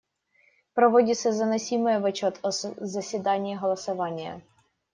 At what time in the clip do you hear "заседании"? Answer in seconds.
2.51-3.55